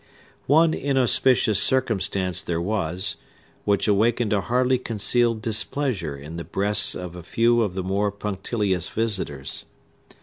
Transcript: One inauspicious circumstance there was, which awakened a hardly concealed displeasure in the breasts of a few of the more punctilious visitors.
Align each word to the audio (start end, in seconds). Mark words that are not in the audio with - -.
One 0.47 0.73
inauspicious 0.73 1.61
circumstance 1.61 2.41
there 2.41 2.59
was, 2.59 3.17
which 3.65 3.87
awakened 3.87 4.33
a 4.33 4.41
hardly 4.41 4.79
concealed 4.79 5.43
displeasure 5.43 6.17
in 6.17 6.37
the 6.37 6.43
breasts 6.43 6.95
of 6.95 7.15
a 7.15 7.21
few 7.21 7.61
of 7.61 7.75
the 7.75 7.83
more 7.83 8.11
punctilious 8.11 8.89
visitors. 8.89 9.65